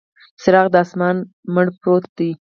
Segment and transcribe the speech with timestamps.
[0.41, 1.15] څراغ د اسمان،
[1.53, 2.31] مړ پروت دی